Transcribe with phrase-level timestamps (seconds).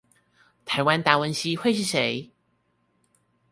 [0.65, 2.31] 台灣達文西會是誰